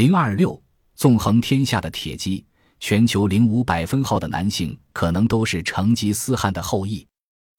[0.00, 0.58] 零二六，
[0.94, 2.42] 纵横天下的铁骑，
[2.78, 7.06] 全球零五百分号的男性可能都是成吉思汗的后裔，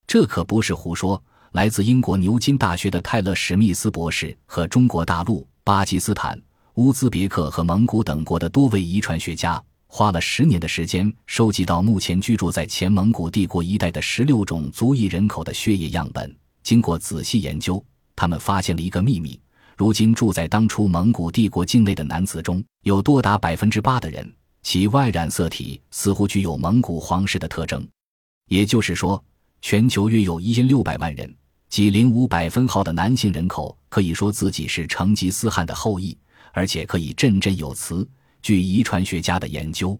[0.07, 1.23] 这可不是胡说。
[1.51, 6.41] 来自英国牛津大学的泰勒·史密斯博士和中国大陆、巴基斯坦、
[6.77, 16.35] 乌兹别克和蒙古等国的多位遗传学家，花了十年的时间，收集到目前居住在前蒙古帝国一带的十六种族裔人口的血液样本。
[16.63, 17.85] 经过仔细研究，
[18.15, 19.39] 他们发现了一个秘密：
[19.81, 24.31] 如今住在当初蒙古帝国境内的男子中，有多达百分之八的人，
[24.61, 27.83] 其外染色体似乎具有蒙古皇室的特征。
[28.47, 29.19] 也就是说，
[29.59, 31.35] 全球约有一千六百万人。
[31.67, 36.15] 即零五百分号的男性人口可以说自己是成吉思汗的后裔，
[36.51, 38.07] 而且可以振振有词。
[38.43, 39.99] 据遗传学家的研究，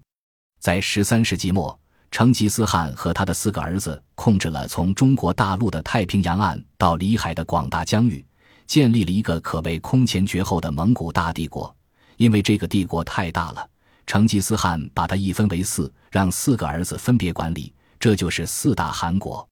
[0.59, 1.75] 在十三世纪末，
[2.11, 8.23] 成吉思汗和他的四个儿子控制了从中国大陆的太平洋岸到里海的广大疆域，
[8.71, 11.75] 建立了一个可谓空前绝后的蒙古大帝国。
[12.15, 13.69] 因为这个帝国太大了，
[14.07, 19.45] 成吉思汗把它一分为四，让四个儿子分别管理，这就是四大汗国。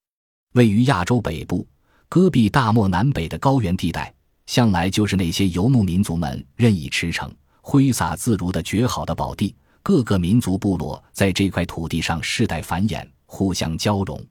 [0.53, 1.67] 位于亚洲北部。
[2.08, 4.11] 戈壁大漠南北的高原地带，
[4.45, 9.54] 向来就是那些游牧民族们任意驰骋、挥洒自如的绝好的宝地。
[9.83, 14.26] 各个民族部落在这块土地上世代繁衍，互相交融。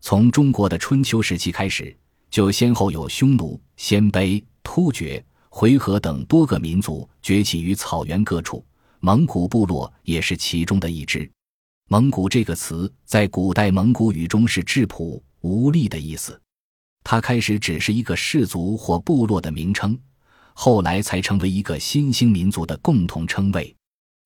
[0.00, 1.94] 从中国的春秋时期开始，
[2.32, 8.64] 就先后有匈奴、鲜卑、突厥、回纥等多个民族崛起于草原各处。
[9.00, 11.30] 蒙古部落也是其中的一支。
[11.90, 16.40] 蒙古这个词在古代蒙古语中是质朴无力的意思。
[17.04, 19.98] 它开始只是一个氏族或部落的名称，
[20.54, 23.76] 后来才成为一个新兴民族的共同称谓。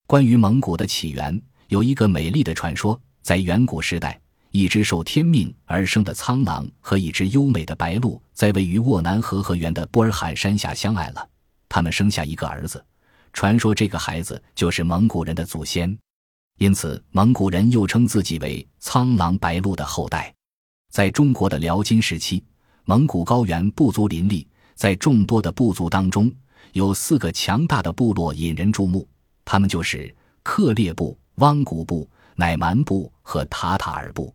[0.06, 4.20] 关于蒙古的起源，有一个美丽的传说：在远古时代，
[4.56, 11.28] 一只受天命而生的苍狼和一只优美的白鹿，在位于沃南河河源的波尔罕山下相爱了，
[11.68, 12.82] 他们生下一个儿子。
[13.34, 15.94] 传说这个孩子就是蒙古人的祖先，
[16.56, 20.34] 因此蒙古人又称自己为苍狼白鹿的后代。
[20.90, 22.42] 在中国的辽金时期。
[22.88, 26.32] 蒙古高原部族林立，在众多的部族当中，
[26.72, 29.06] 有四个强大的部落引人注目，
[29.44, 30.14] 他们就是
[30.44, 34.32] 克烈部、汪古部、乃蛮部和塔塔尔部。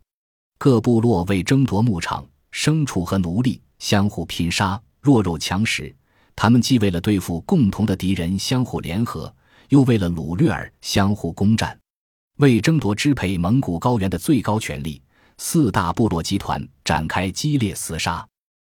[0.64, 5.92] 各部落为争夺牧场、牲畜和奴隶，相互拼杀，弱肉强食。
[6.36, 9.34] 他们既为了对付共同的敌人相互联合，
[9.70, 11.76] 又为了掳掠而相互攻占，
[12.36, 15.02] 为争夺支配蒙古高原的最高权力，
[15.36, 18.24] 四大部落集团展开激烈厮杀。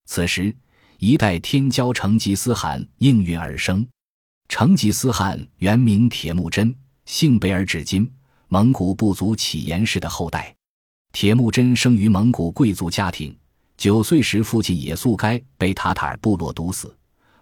[0.07, 0.57] 此时，
[0.99, 3.87] 一代天骄成吉思汗应运而生。
[4.49, 6.75] 成吉思汗原名铁木真，
[7.05, 8.11] 姓北尔至今，
[8.49, 10.54] 蒙古部族乞颜氏的后代。
[11.15, 13.35] 铁木真生于蒙古贵族家庭，
[13.77, 16.93] 九岁时父亲也速该被塔塔尔部落毒死，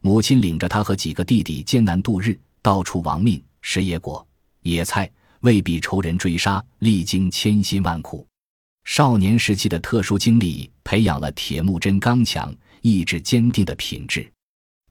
[0.02, 4.24] 母亲领着他和几个弟弟艰难度日，到处亡命食野果、
[4.60, 5.10] 野菜，
[5.40, 8.26] 未避仇人追杀，历经千辛万苦。
[8.84, 14.30] 少年时期的特殊经历培养了铁木真刚强、意志坚定的品质。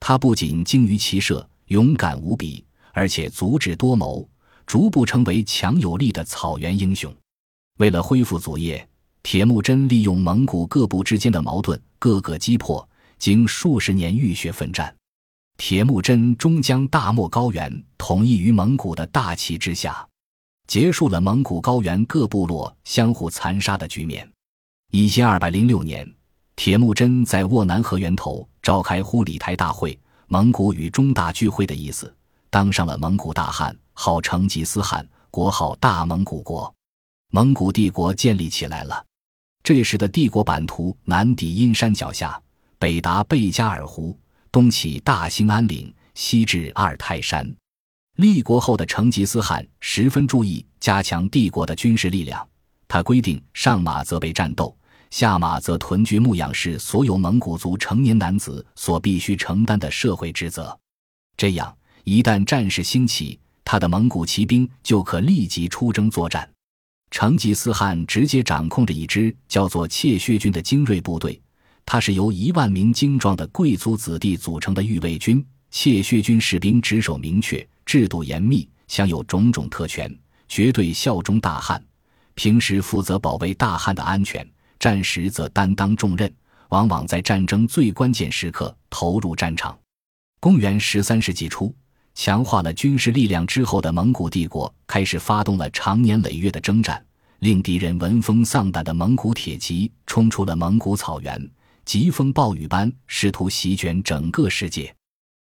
[0.00, 4.28] 他不仅精于骑射、勇敢无比，而且足智多谋，
[4.66, 7.14] 逐步成为强有力的草原英雄。
[7.82, 8.88] 为了恢复祖业，
[9.24, 12.88] 铁木真利用蒙古各部之间的矛盾，各个击破，
[13.18, 14.94] 经数十年浴血奋战，
[15.56, 20.06] 铁木真终将大漠高原统一于蒙古的大旗之下。
[20.68, 24.30] 结束了蒙古高原各部落相互残杀的局面。
[24.92, 26.08] 一千二百零六年，
[26.54, 32.14] 铁木真在斡南河源头召开忽里台大会，蒙古与中大聚会的意思，
[32.48, 36.72] 当上了蒙古大汗，号成吉思汗，国号大蒙古国。
[37.34, 39.06] 蒙古帝国建立起来了。
[39.62, 42.38] 这时的帝国版图南抵阴山脚下，
[42.78, 44.14] 北达贝加尔湖，
[44.50, 47.50] 东起大兴安岭，西至阿尔泰山。
[48.16, 52.46] 立国后的成吉思汗十分注意加强帝国的军事力量。
[52.86, 54.76] 他规定，上马则被战斗，
[55.08, 60.78] 下马则屯居牧养，是所有蒙古族成年男子所必须承担的社会职责。
[61.38, 66.46] 这样，一旦战事兴起，他的蒙古骑兵就可立即出征作战。
[67.12, 71.38] 成吉思汗直接掌控着一支叫做怯薛军的精锐部队，
[71.84, 75.44] 它是由一万名精壮的贵族子弟组成的御卫军。
[75.70, 77.64] 怯薛军士兵职守明确。
[77.84, 80.10] 制度严密，享有种种特权，
[80.48, 81.82] 绝对效忠大汉。
[82.34, 84.48] 平时负责保卫大汉的安全，
[84.78, 86.32] 战时则担当重任，
[86.68, 89.76] 往往在战争最关键时刻投入战场。
[90.40, 91.74] 公元十三世纪初，
[92.14, 97.02] 强化了军事力量之后的蒙古帝国开始发动了长年累月的征战，
[97.38, 101.50] 令敌人闻风丧胆的蒙古铁骑冲出了蒙古草原，
[101.86, 104.94] 疾风暴雨般试图席卷整个世界。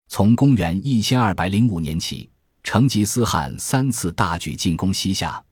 [0.09, 2.29] 从公元一千二百零五年起，
[2.63, 5.43] 成吉思汗三次大举进攻西夏，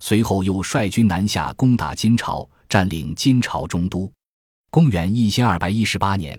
[0.00, 4.12] 随后又率军南下攻打金朝，占领金朝中都。
[4.68, 6.38] 公元一千二百一十八年，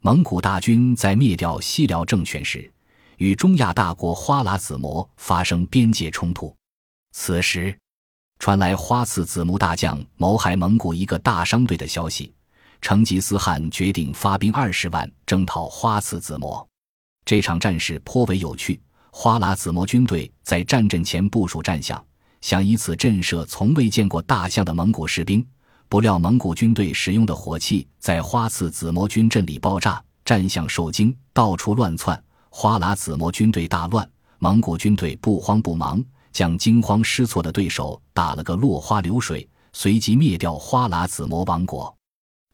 [0.00, 2.68] 蒙古大军在灭掉西辽政权时，
[3.16, 6.54] 与中亚大国花剌子模发生边界冲突。
[7.12, 7.76] 此时，
[8.38, 12.32] 传来花剌子模大将谋害蒙古一个大商队的消息。
[12.82, 16.64] 成吉思汗决定发兵二十万征讨花剌子模。
[17.24, 18.80] 这场战事颇为有趣。
[19.10, 22.04] 花剌子模军队在战阵前部署战象，
[22.42, 25.44] 想以此震慑从未见过大象的蒙古士兵。
[25.88, 32.22] 不料蒙古军队使用的火器在花剌子模军阵里爆炸，战象受惊，到处乱窜。
[32.58, 41.94] 花剌子模军队大乱，蒙古军队不慌不忙，将惊慌失措的对手打了个落花流水，随即灭掉花剌子模王国。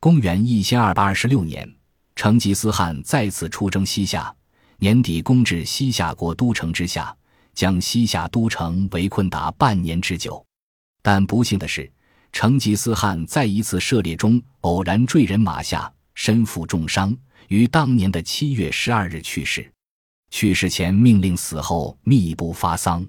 [0.00, 1.72] 公元一千二百二十六年，
[2.16, 4.34] 成吉思汗再次出征西夏。
[4.78, 7.16] 年底攻至西夏国都城之下，
[7.54, 10.44] 将西夏都城围困达半年之久。
[11.00, 11.88] 但不幸的是，
[12.32, 17.16] 成吉思汗在一次射猎中偶然坠人马下，身负重伤，
[17.46, 19.72] 于当年的七月十二日去世。
[20.32, 23.06] 去世前命令死后密不发丧。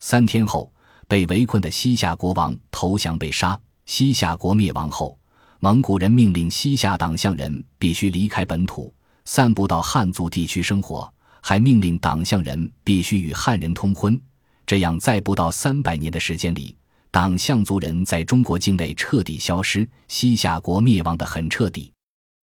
[0.00, 0.72] 三天后，
[1.06, 3.56] 被围困的西夏国王投降被杀。
[3.84, 5.16] 西夏国灭亡后，
[5.60, 8.92] 蒙古人命令西夏党项人必须离开本土。
[9.26, 11.12] 散布到汉族地区生活，
[11.42, 14.18] 还命令党项人必须与汉人通婚。
[14.66, 16.74] 这样，在不到三百年的时间里，
[17.10, 21.92] 党项族人在中国境内彻底消失，西夏国灭亡的很彻底。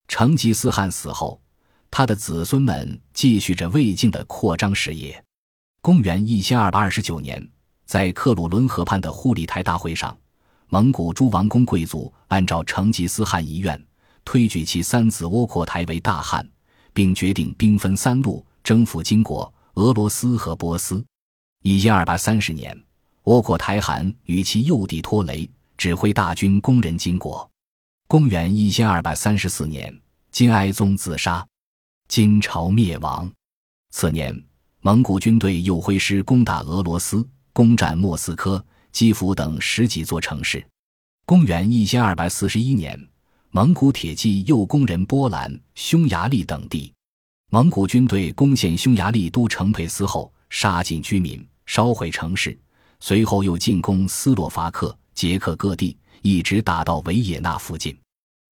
[0.08, 1.42] 成吉思汗死后，
[1.92, 5.24] 他的子孙们继续着魏晋的扩张事业。
[5.82, 7.48] 公元一千二百二十九年，
[7.86, 10.18] 在克鲁伦河畔的护理台大会上，
[10.70, 13.80] 蒙古诸王公贵族按照成吉思汗遗愿，
[14.26, 16.50] 推举其三子窝阔台为大汗。
[16.94, 21.02] 并决定兵分三路征服金国、俄罗斯和波斯。
[21.64, 22.78] 一千二百三十年，
[23.24, 27.50] 窝阔台汗与其幼弟托雷指挥大军攻人金国。
[28.08, 29.98] 公元一千二百三十四年，
[30.32, 31.48] 金哀宗自杀，
[32.12, 33.32] 金朝灭亡。
[33.92, 34.38] 次年，
[34.82, 38.62] 蒙古军队又挥师攻打俄罗斯，攻占莫斯科、
[38.92, 40.62] 基辅等十几座城市。
[41.26, 43.00] 公元一千二百四十一年。
[43.52, 46.92] 蒙古铁骑又攻人波兰、匈牙利等地，
[47.50, 52.60] 蒙古军队攻陷匈牙利都城佩斯后，杀尽居民，烧毁城市。
[53.00, 57.98] 随后又进攻斯洛伐克、捷克各地，一直打到维也纳附近。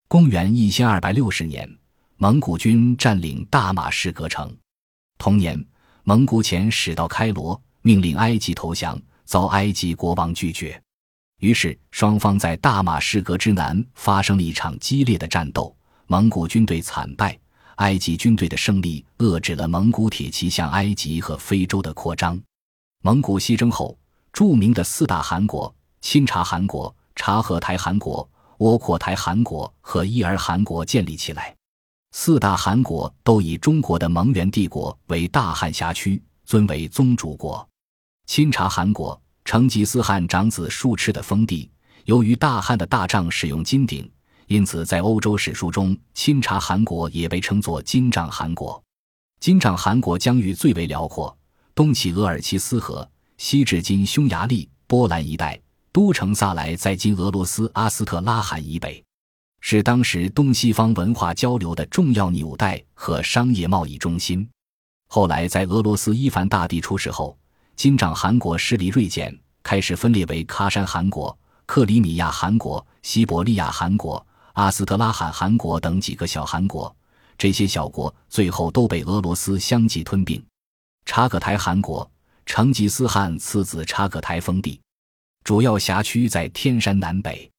[0.08, 1.70] 公元一千二百六十年，
[2.22, 4.54] 蒙古军占领大马士革城。
[5.16, 5.58] 同年，
[6.04, 10.78] 蒙古遣使到开罗，命令埃及投降，遭埃及国王拒绝。
[11.38, 15.74] 于是，双方在大马士革之南发生了一场激烈的战斗。
[16.08, 17.38] 蒙古军队惨败，
[17.76, 22.38] 埃及军队的胜利遏制了蒙古铁骑向埃及和非洲的扩张。
[23.02, 23.98] 蒙古西征后，
[24.30, 31.56] 著名的四大汗国——钦察汗国、察合台汗国、窝阔台汗国和伊尔汗国建立起来。
[32.12, 37.66] 四大汗国都以中国的蒙元帝国为大汉辖区，尊为宗主国。
[38.26, 39.20] 钦察汗国。
[39.42, 41.68] 成吉思汗长子术赤的封地，
[42.04, 44.08] 由于大汗的大帐使用金鼎，
[44.46, 48.80] 因此在欧洲史书中，钦察汗国也被称作金帐汗国。
[49.40, 51.36] 金帐汗国疆域最为辽阔，
[51.74, 59.02] 东起额尔齐斯河，西至今匈牙利、波兰一带，都城萨莱在今俄罗斯阿斯特拉罕以北，
[59.60, 64.48] 是当时东西方文化交流的重要纽带和商业贸易中心。
[65.08, 67.36] 后来在俄罗斯伊凡大帝出事后。
[67.76, 76.94] 金帐汗国势力锐减，开始分裂为喀山汗国、克里米亚汗国、西伯利亚汗国、阿斯特拉罕汗国等几个小汗国。
[77.38, 80.44] 这些小国最后都被俄罗斯相继吞并。
[81.06, 82.06] 察可台汗国，
[82.44, 84.78] 成吉思汗次子察可台封地，
[85.42, 87.50] 主要辖区在天山南北。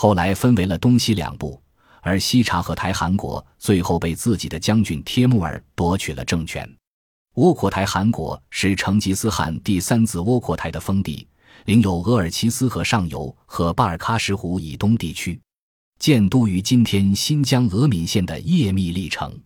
[0.00, 1.60] 后来分为了东西两部，
[2.02, 6.72] 而西察合台汗国最后被自己的将军帖木儿夺取了政权。
[7.34, 11.26] 窝阔台汗国是成吉思汗第三子窝阔台的封地，
[11.64, 15.40] 领有额尔齐斯河上游和巴尔喀什湖以东地区，
[15.98, 19.36] 建都于今天新疆额敏县的叶密利城。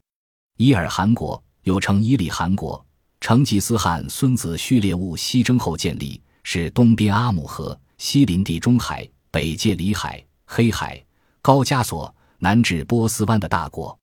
[0.58, 2.84] 伊尔汗国又称伊里汗国，
[3.22, 10.22] 成吉思汗孙子序列兀西征后建立，是东边阿姆河，西临地中海，北界里海、
[10.54, 11.02] 黑海、
[11.40, 13.98] 高加索，南至波斯湾的大国。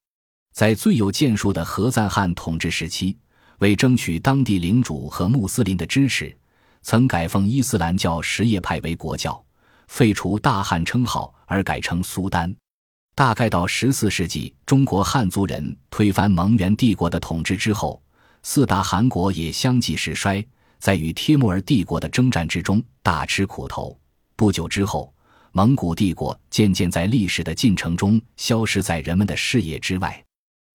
[0.52, 3.16] 在最有建树的何赞汗统治时期。
[3.60, 6.36] 为争取当地领主和穆斯林的支持，
[6.82, 9.40] 曾改奉伊斯兰教什叶派为国教，
[9.90, 12.52] 废除大汗称号而改称苏丹。
[13.14, 18.02] 大概到十四世纪，中国汉族人推翻蒙元帝国的统治之后，
[18.42, 20.44] 四大汗国也相继失衰，
[20.80, 23.96] 在与帖木儿帝国的征战之中大吃苦头。
[24.36, 25.14] 不久之后，
[25.52, 30.24] 蒙古帝国渐渐在历史的进程中消失在人们的视野之外。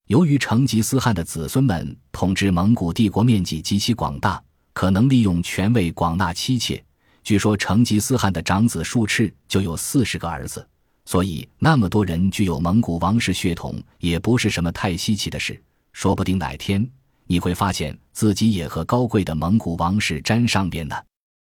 [0.08, 6.82] 由于成吉思汗的子孙们统治蒙古帝国面积极其广大，可能利用权位广纳妻妾。
[7.22, 10.66] 据说成吉思汗的长子术赤就有四十个儿子，
[11.06, 15.58] 所以那么多人具有蒙古王室血统也不是什么太稀奇的事。
[15.94, 16.86] 说不定哪天
[17.26, 20.94] 你会发现自己也和高贵的蒙古王室沾上边呢。